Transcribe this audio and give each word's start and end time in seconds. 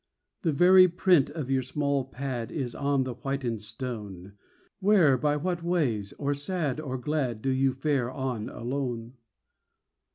The 0.41 0.51
very 0.51 0.87
print 0.87 1.29
of 1.29 1.51
your 1.51 1.61
small 1.61 2.05
pad 2.05 2.51
Is 2.51 2.73
on 2.73 3.03
the 3.03 3.13
whitened 3.13 3.61
stone. 3.61 4.33
Where, 4.79 5.15
by 5.15 5.37
what 5.37 5.61
ways, 5.61 6.11
or 6.17 6.33
sad 6.33 6.79
or 6.79 6.97
glad, 6.97 7.43
Do 7.43 7.51
you 7.51 7.71
fare 7.75 8.09
on 8.09 8.49
alone? 8.49 9.13